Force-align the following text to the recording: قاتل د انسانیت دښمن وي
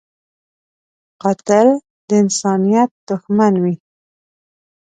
قاتل 1.21 1.67
د 2.07 2.09
انسانیت 2.23 2.91
دښمن 3.09 3.53
وي 3.63 3.75